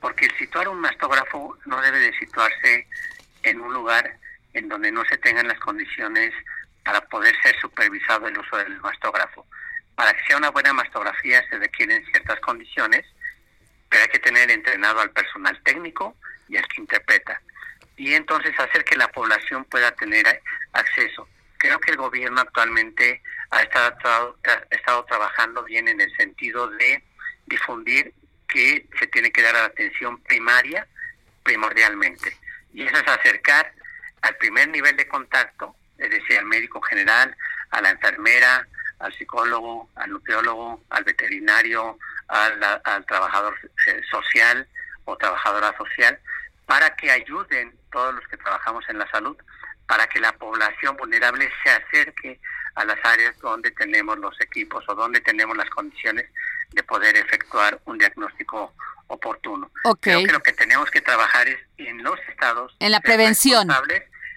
porque 0.00 0.26
el 0.26 0.36
situar 0.36 0.68
un 0.68 0.80
mastógrafo 0.80 1.58
no 1.64 1.80
debe 1.80 1.98
de 1.98 2.16
situarse 2.18 2.86
en 3.42 3.60
un 3.60 3.72
lugar 3.72 4.18
en 4.52 4.68
donde 4.68 4.92
no 4.92 5.04
se 5.04 5.18
tengan 5.18 5.48
las 5.48 5.58
condiciones 5.58 6.32
para 6.86 7.00
poder 7.00 7.34
ser 7.42 7.58
supervisado 7.60 8.28
el 8.28 8.38
uso 8.38 8.56
del 8.58 8.80
mastógrafo. 8.80 9.44
Para 9.96 10.14
que 10.14 10.24
sea 10.24 10.36
una 10.36 10.50
buena 10.50 10.72
mastografía 10.72 11.44
se 11.50 11.58
requieren 11.58 12.06
ciertas 12.06 12.38
condiciones, 12.38 13.04
pero 13.88 14.04
hay 14.04 14.08
que 14.08 14.20
tener 14.20 14.48
entrenado 14.52 15.00
al 15.00 15.10
personal 15.10 15.60
técnico 15.64 16.16
y 16.48 16.56
al 16.56 16.68
que 16.68 16.80
interpreta. 16.80 17.42
Y 17.96 18.14
entonces 18.14 18.54
hacer 18.60 18.84
que 18.84 18.94
la 18.94 19.08
población 19.08 19.64
pueda 19.64 19.90
tener 19.96 20.40
acceso. 20.72 21.28
Creo 21.58 21.80
que 21.80 21.90
el 21.90 21.96
gobierno 21.96 22.40
actualmente 22.40 23.20
ha 23.50 23.62
estado, 23.62 24.38
ha 24.44 24.74
estado 24.74 25.04
trabajando 25.06 25.64
bien 25.64 25.88
en 25.88 26.00
el 26.00 26.16
sentido 26.16 26.68
de 26.68 27.02
difundir 27.46 28.14
que 28.46 28.86
se 29.00 29.08
tiene 29.08 29.32
que 29.32 29.42
dar 29.42 29.56
atención 29.56 30.20
primaria 30.20 30.86
primordialmente. 31.42 32.36
Y 32.72 32.84
eso 32.84 32.96
es 32.96 33.08
acercar 33.08 33.72
al 34.22 34.36
primer 34.36 34.68
nivel 34.68 34.96
de 34.96 35.08
contacto, 35.08 35.74
es 35.98 36.10
decir, 36.10 36.38
al 36.38 36.46
médico 36.46 36.80
general, 36.82 37.36
a 37.70 37.80
la 37.80 37.90
enfermera, 37.90 38.66
al 38.98 39.12
psicólogo, 39.14 39.90
al 39.96 40.10
nutriólogo, 40.10 40.82
al 40.90 41.04
veterinario, 41.04 41.98
al, 42.28 42.80
al 42.84 43.06
trabajador 43.06 43.54
eh, 43.86 44.00
social 44.10 44.66
o 45.04 45.16
trabajadora 45.16 45.76
social, 45.76 46.18
para 46.66 46.96
que 46.96 47.10
ayuden 47.10 47.74
todos 47.92 48.14
los 48.14 48.26
que 48.28 48.36
trabajamos 48.36 48.84
en 48.88 48.98
la 48.98 49.10
salud, 49.10 49.36
para 49.86 50.06
que 50.08 50.18
la 50.18 50.32
población 50.32 50.96
vulnerable 50.96 51.50
se 51.62 51.70
acerque 51.70 52.40
a 52.74 52.84
las 52.84 52.98
áreas 53.04 53.38
donde 53.38 53.70
tenemos 53.70 54.18
los 54.18 54.38
equipos 54.40 54.84
o 54.88 54.94
donde 54.94 55.20
tenemos 55.20 55.56
las 55.56 55.70
condiciones 55.70 56.26
de 56.72 56.82
poder 56.82 57.16
efectuar 57.16 57.80
un 57.84 57.98
diagnóstico 57.98 58.74
oportuno. 59.06 59.70
Creo 60.00 60.24
que 60.24 60.32
lo 60.32 60.40
que 60.40 60.52
tenemos 60.52 60.90
que 60.90 61.00
trabajar 61.00 61.48
es 61.48 61.58
en 61.78 62.02
los 62.02 62.18
estados 62.28 62.76
en 62.80 62.90
la 62.90 63.00
prevención 63.00 63.68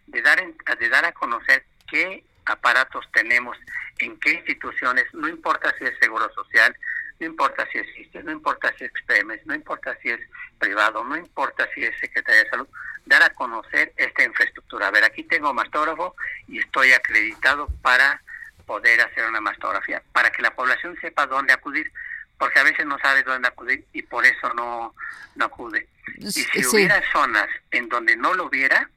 de 0.10 0.22
dar, 0.22 0.42
de 0.44 0.89
dar 0.89 1.06
a 1.06 1.12
conocer 1.12 1.63
qué 1.89 2.24
aparatos 2.46 3.06
tenemos, 3.12 3.58
en 4.00 4.20
qué 4.20 4.34
instituciones, 4.34 5.06
no 5.13 5.28
importa 5.28 5.74
si 5.78 5.86
es 5.86 5.98
Seguro 6.00 6.32
Social, 6.34 6.75
no 7.20 7.28
importa 7.28 7.68
si 7.72 7.80
existe, 7.80 8.24
no 8.24 8.32
importa 8.32 8.74
si 8.78 8.86
es 8.86 8.92
PEMES, 9.06 9.46
no 9.46 9.54
importa 9.54 9.96
si 10.01 10.10
es 10.10 10.20
privado, 10.58 11.04
no 11.04 11.18
importa 11.18 11.68
si 11.74 11.84
es 11.84 11.98
Secretaría 12.00 12.44
de 12.44 12.50
Salud, 12.50 12.68
dar 13.06 13.24
a 13.24 13.30
conocer 13.32 13.94
esta 13.98 14.24
infraestructura. 14.24 14.88
A 14.88 14.92
ver, 14.92 15.04
aquí 15.04 15.24
tengo 15.24 15.54
mastógrafo 15.54 16.16
y 16.48 16.60
estoy 16.60 16.94
acreditado 16.94 17.68
para 17.82 18.22
poder 18.66 19.01
hacer 19.01 19.28
una 19.28 19.42
mastografía, 19.42 20.01
para 20.13 20.32
que 20.32 20.42
la 20.42 20.56
población 20.56 20.98
sepa 21.01 21.25
dónde 21.28 21.54
acudir, 21.54 21.92
porque 22.38 22.60
a 22.60 22.63
veces 22.63 22.86
no 22.86 22.98
sabe 23.00 23.24
dónde 23.24 23.48
acudir 23.48 23.84
y 23.94 24.04
por 24.04 24.25
eso 24.25 24.54
no, 24.54 24.96
no 25.36 25.46
acude. 25.46 25.88
Y 26.18 26.32
si 26.32 26.66
hubiera 26.66 27.01
zonas 27.12 27.50
en 27.72 27.89
donde 27.89 28.16
no 28.16 28.34
lo 28.34 28.46
hubiera, 28.46 28.89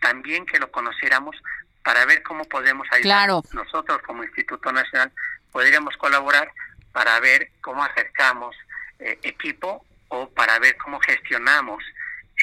también 0.00 0.46
que 0.46 0.58
lo 0.58 0.70
conociéramos 0.70 1.36
para 1.82 2.04
ver 2.04 2.22
cómo 2.22 2.44
podemos 2.44 2.86
ayudar. 2.92 3.30
Nosotros 3.52 4.00
como 4.06 4.24
Instituto 4.24 4.72
Nacional 4.72 5.12
podríamos 5.52 5.96
colaborar 5.96 6.52
para 6.92 7.18
ver 7.20 7.50
cómo 7.60 7.84
acercamos 7.84 8.56
eh, 8.98 9.18
equipo 9.22 9.84
o 10.08 10.28
para 10.28 10.58
ver 10.58 10.76
cómo 10.76 11.00
gestionamos 11.00 11.82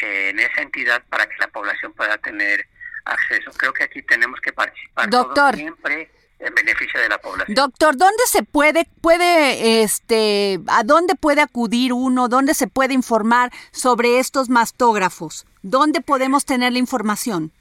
eh, 0.02 0.30
en 0.30 0.40
esa 0.40 0.62
entidad 0.62 1.04
para 1.10 1.28
que 1.28 1.36
la 1.40 1.48
población 1.48 1.94
pueda 1.94 2.18
tener 2.18 2.68
acceso. 3.06 3.52
Creo 3.52 3.74
que 3.74 3.84
aquí 3.84 4.02
tenemos 4.02 4.40
que 4.42 4.52
participar 4.52 5.10
Doctor. 5.10 5.56
siempre 5.56 6.10
en 6.40 6.54
beneficio 6.54 7.00
de 7.00 7.10
la 7.10 7.18
población. 7.18 7.56
Doctor, 7.56 7.98
¿dónde 7.98 8.24
se 8.28 8.44
puede, 8.44 8.88
puede, 9.02 9.84
este, 9.84 10.60
a 10.68 10.84
dónde 10.84 11.16
puede 11.16 11.42
acudir 11.42 11.94
uno? 11.94 12.28
¿Dónde 12.28 12.54
se 12.54 12.68
puede 12.68 12.94
informar 12.94 13.52
sobre 13.72 14.20
estos 14.20 14.50
mastógrafos? 14.50 15.46
¿Dónde 15.62 16.02
podemos 16.02 16.46
tener 16.46 16.74
la 16.74 16.80
información? 16.80 17.52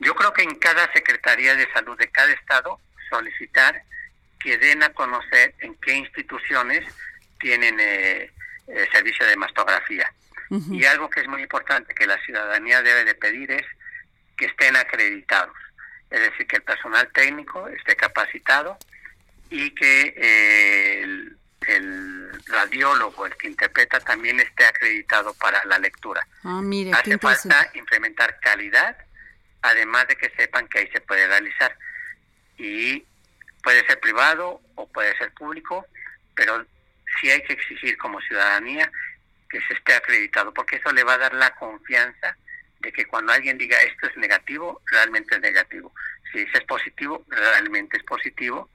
Yo 0.00 0.14
creo 0.14 0.32
que 0.32 0.42
en 0.42 0.56
cada 0.56 0.92
Secretaría 0.92 1.54
de 1.54 1.70
Salud 1.72 1.96
de 1.96 2.08
cada 2.10 2.32
estado 2.32 2.78
solicitar 3.08 3.82
que 4.40 4.58
den 4.58 4.82
a 4.82 4.92
conocer 4.92 5.54
en 5.60 5.74
qué 5.76 5.94
instituciones 5.94 6.84
tienen 7.40 7.78
eh, 7.80 8.30
eh 8.66 8.88
servicio 8.92 9.26
de 9.26 9.36
mastografía. 9.36 10.12
Y 10.70 10.84
algo 10.84 11.10
que 11.10 11.20
es 11.20 11.26
muy 11.26 11.42
importante 11.42 11.94
que 11.94 12.06
la 12.06 12.18
ciudadanía 12.24 12.80
debe 12.82 13.04
de 13.04 13.14
pedir 13.14 13.50
es 13.50 13.64
que 14.36 14.46
estén 14.46 14.76
acreditados, 14.76 15.56
es 16.14 16.20
decir, 16.20 16.46
que 16.46 16.56
el 16.56 16.62
personal 16.62 17.10
técnico 17.12 17.66
esté 17.68 17.96
capacitado 17.96 18.78
y 19.50 19.70
que 19.72 20.14
eh, 20.16 21.02
el, 21.02 21.36
radiólogo, 22.46 23.26
el 23.26 23.36
que 23.36 23.48
interpreta, 23.48 23.98
también 23.98 24.38
esté 24.38 24.64
acreditado 24.64 25.34
para 25.34 25.64
la 25.64 25.78
lectura. 25.78 26.24
Ah, 26.44 26.60
mire, 26.62 26.92
Hace 26.92 27.18
falta 27.18 27.68
implementar 27.74 28.38
calidad, 28.38 28.96
además 29.62 30.06
de 30.06 30.16
que 30.16 30.30
sepan 30.36 30.68
que 30.68 30.80
ahí 30.80 30.88
se 30.92 31.00
puede 31.00 31.26
realizar. 31.26 31.76
Y 32.58 33.04
puede 33.62 33.84
ser 33.86 33.98
privado 33.98 34.60
o 34.76 34.86
puede 34.88 35.16
ser 35.18 35.32
público, 35.32 35.86
pero 36.36 36.64
sí 37.20 37.30
hay 37.30 37.42
que 37.42 37.54
exigir 37.54 37.96
como 37.96 38.20
ciudadanía 38.20 38.90
que 39.48 39.60
se 39.62 39.74
esté 39.74 39.94
acreditado, 39.94 40.54
porque 40.54 40.76
eso 40.76 40.92
le 40.92 41.02
va 41.02 41.14
a 41.14 41.18
dar 41.18 41.34
la 41.34 41.54
confianza 41.56 42.36
que 42.92 43.06
cuando 43.06 43.32
alguien 43.32 43.58
diga 43.58 43.76
esto 43.82 44.06
es 44.06 44.16
negativo, 44.16 44.80
realmente 44.86 45.34
es 45.36 45.40
negativo. 45.40 45.92
Si 46.32 46.40
es 46.40 46.64
positivo, 46.64 47.24
realmente 47.28 47.96
es 47.96 48.02
positivo 48.04 48.70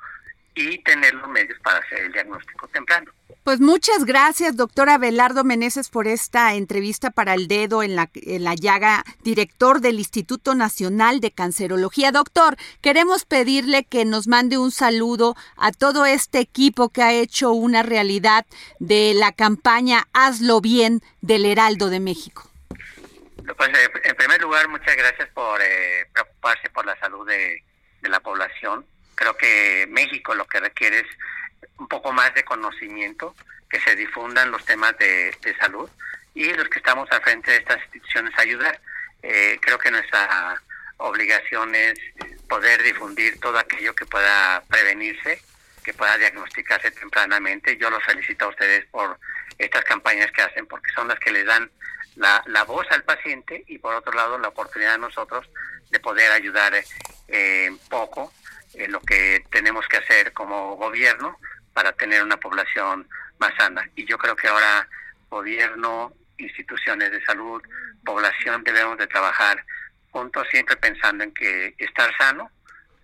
y 0.56 0.78
tener 0.84 1.14
los 1.14 1.30
medios 1.30 1.58
para 1.60 1.80
hacer 1.80 2.00
el 2.00 2.12
diagnóstico 2.12 2.68
temprano. 2.68 3.12
Pues 3.44 3.62
muchas 3.62 4.06
gracias, 4.06 4.56
doctora 4.58 4.98
Belardo 4.98 5.44
Meneses, 5.44 5.90
por 5.90 6.08
esta 6.08 6.54
entrevista 6.56 7.10
para 7.10 7.34
el 7.34 7.48
dedo 7.48 7.82
en 7.82 7.96
la, 7.96 8.10
en 8.14 8.44
la 8.44 8.54
llaga, 8.54 9.04
director 9.24 9.80
del 9.80 10.00
Instituto 10.00 10.56
Nacional 10.56 11.20
de 11.20 11.32
Cancerología. 11.32 12.12
Doctor, 12.12 12.58
queremos 12.82 13.26
pedirle 13.26 13.86
que 13.86 14.06
nos 14.06 14.28
mande 14.28 14.58
un 14.58 14.72
saludo 14.72 15.36
a 15.56 15.72
todo 15.72 16.06
este 16.06 16.40
equipo 16.40 16.90
que 16.90 17.02
ha 17.02 17.14
hecho 17.14 17.52
una 17.52 17.82
realidad 17.82 18.46
de 18.80 19.14
la 19.16 19.32
campaña 19.32 20.08
Hazlo 20.14 20.60
Bien 20.60 21.02
del 21.22 21.46
Heraldo 21.46 21.90
de 21.90 22.02
México. 22.02 22.49
Pues, 23.58 23.70
eh, 23.70 23.92
en 24.04 24.16
primer 24.16 24.42
lugar, 24.42 24.68
muchas 24.68 24.96
gracias 24.96 25.30
por 25.30 25.62
eh, 25.62 26.08
preocuparse 26.14 26.70
por 26.70 26.86
la 26.86 26.98
salud 27.00 27.28
de 27.28 27.64
la 28.02 28.20
población 28.20 28.86
Creo 29.20 29.36
que 29.36 29.86
México 29.90 30.34
lo 30.34 30.48
que 30.48 30.62
requiere 30.62 31.00
es 31.00 31.08
un 31.78 31.90
poco 31.90 32.14
más 32.14 32.34
de 32.36 32.46
conocimiento, 32.46 33.36
que 33.70 33.82
se 33.82 33.94
difundan 33.98 34.50
los 34.50 34.64
temas 34.64 34.98
de, 34.98 35.36
salud 35.60 35.90
y 36.34 36.54
los 36.54 36.70
que 36.70 36.80
estamos 36.80 37.12
al 37.12 37.22
frente 37.22 37.52
de 37.52 37.58
estas 37.58 37.82
instituciones 37.84 38.32
ayudar. 38.40 38.80
Eh, 39.22 39.60
creo 39.62 39.78
que 39.78 39.92
nuestra 39.92 40.56
obligación 41.00 41.76
es 41.76 42.00
poder 42.48 42.82
difundir 42.82 43.38
todo 43.42 43.60
aquello 43.60 43.94
que 43.94 44.06
pueda 44.06 44.64
prevenirse, 44.70 45.42
que 45.84 45.94
pueda 45.94 46.18
diagnosticarse 46.18 46.90
tempranamente. 46.92 47.76
Yo 47.76 47.90
los 47.90 48.02
felicito 48.06 48.46
a 48.46 48.50
ustedes 48.50 48.86
por 48.86 49.20
estas 49.58 49.84
campañas 49.84 50.32
que 50.32 50.44
hacen, 50.44 50.66
porque 50.66 50.92
son 50.96 51.10
las 51.10 51.20
que 51.20 51.34
les 51.34 51.46
dan 51.46 51.70
la, 52.20 52.44
la 52.48 52.64
voz 52.66 52.86
al 52.92 53.04
paciente 53.04 53.64
y 53.68 53.78
por 53.78 53.96
otro 53.96 54.12
lado 54.12 54.38
la 54.38 54.50
oportunidad 54.50 54.96
a 54.96 54.98
nosotros 54.98 55.50
de 55.90 56.00
poder 56.00 56.32
ayudar 56.32 56.74
eh, 57.30 57.72
poco 57.90 58.34
en 58.74 58.92
lo 58.92 59.00
que 59.02 59.46
tenemos 59.50 59.88
que 59.88 59.98
hacer 59.98 60.34
como 60.34 60.76
gobierno 60.76 61.38
para 61.74 61.94
tener 61.94 62.22
una 62.22 62.38
población 62.38 63.08
más 63.40 63.54
sana. 63.56 63.90
Y 63.96 64.06
yo 64.06 64.18
creo 64.18 64.36
que 64.36 64.50
ahora 64.50 64.88
gobierno, 65.30 66.14
instituciones 66.38 67.10
de 67.10 67.24
salud, 67.24 67.62
población 68.04 68.64
debemos 68.64 68.98
de 68.98 69.08
trabajar 69.08 69.64
juntos 70.12 70.46
siempre 70.52 70.76
pensando 70.76 71.24
en 71.24 71.34
que 71.34 71.74
estar 71.78 72.16
sano 72.18 72.52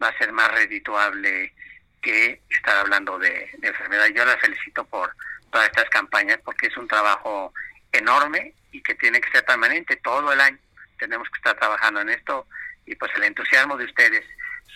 va 0.02 0.10
a 0.10 0.18
ser 0.18 0.34
más 0.34 0.52
redituable 0.52 1.54
que 2.02 2.42
estar 2.50 2.78
hablando 2.78 3.18
de, 3.18 3.50
de 3.60 3.68
enfermedad. 3.70 4.08
Yo 4.08 4.26
la 4.26 4.38
felicito 4.38 4.84
por 4.86 5.16
todas 5.52 5.68
estas 5.68 5.90
campañas 5.90 6.40
porque 6.44 6.68
es 6.68 6.76
un 6.76 6.88
trabajo 6.88 7.54
enorme 7.94 8.54
y 8.76 8.82
que 8.82 8.96
tiene 8.96 9.22
que 9.22 9.32
ser 9.32 9.46
permanente 9.46 9.96
todo 9.98 10.32
el 10.34 10.42
año. 10.42 10.58
Tenemos 11.00 11.28
que 11.30 11.38
estar 11.38 11.58
trabajando 11.58 12.02
en 12.02 12.10
esto 12.10 12.46
y 12.86 12.96
pues 12.96 13.12
el 13.16 13.24
entusiasmo 13.24 13.78
de 13.78 13.86
ustedes 13.86 14.24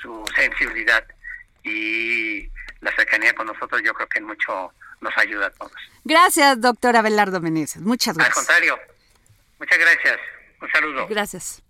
su 0.01 0.23
sensibilidad 0.35 1.03
y 1.63 2.47
la 2.79 2.95
cercanía 2.95 3.33
con 3.33 3.47
nosotros 3.47 3.81
yo 3.83 3.93
creo 3.93 4.07
que 4.07 4.21
mucho 4.21 4.73
nos 5.01 5.17
ayuda 5.17 5.47
a 5.47 5.49
todos. 5.51 5.73
Gracias, 6.03 6.59
doctora 6.61 7.01
Belardo 7.01 7.41
Meneses. 7.41 7.81
Muchas 7.81 8.15
gracias. 8.15 8.37
Al 8.37 8.45
contrario, 8.45 8.79
muchas 9.59 9.77
gracias. 9.77 10.17
Un 10.61 10.71
saludo. 10.71 11.07
Gracias. 11.07 11.61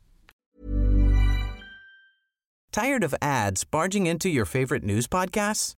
Tired 2.71 3.03
of 3.03 3.15
ads 3.19 3.63
barging 3.63 4.05
into 4.05 4.29
your 4.29 4.45
favorite 4.45 4.85
news 4.85 5.07
podcasts? 5.07 5.78